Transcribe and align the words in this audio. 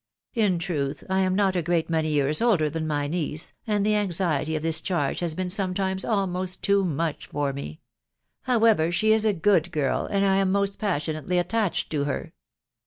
In 0.33 0.57
truth, 0.57 1.03
I 1.11 1.19
am 1.19 1.35
not 1.35 1.55
a 1.55 1.61
great 1.61 1.87
many 1.87 2.09
years 2.09 2.41
older 2.41 2.71
than 2.71 2.87
my 2.87 3.07
niece, 3.07 3.53
and 3.67 3.85
the 3.85 3.93
anxiety 3.95 4.55
of 4.55 4.63
this 4.63 4.81
charge 4.81 5.19
has 5.19 5.35
been 5.35 5.47
sometimes 5.51 6.03
almost 6.03 6.63
too 6.63 6.83
much 6.83 7.27
for 7.27 7.53
me. 7.53 7.69
••.How 8.45 8.65
ever, 8.65 8.91
she 8.91 9.11
is 9.13 9.25
a 9.25 9.31
good 9.33 9.71
girl, 9.71 10.07
and 10.07 10.25
I 10.25 10.37
am 10.37 10.51
most 10.51 10.79
passionately 10.79 11.37
attached 11.37 11.91
to 11.91 12.05
her. 12.05 12.33